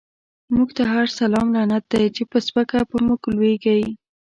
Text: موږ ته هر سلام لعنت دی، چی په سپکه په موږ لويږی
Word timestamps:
موږ 0.55 0.69
ته 0.77 0.83
هر 0.93 1.05
سلام 1.19 1.47
لعنت 1.55 1.83
دی، 1.91 2.05
چی 2.15 2.23
په 2.31 2.37
سپکه 2.45 2.79
په 2.91 2.97
موږ 3.05 3.21
لويږی 3.35 3.83